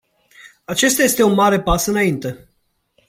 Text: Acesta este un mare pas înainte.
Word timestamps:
Acesta 0.65 1.03
este 1.03 1.23
un 1.23 1.33
mare 1.33 1.61
pas 1.61 1.85
înainte. 1.85 2.47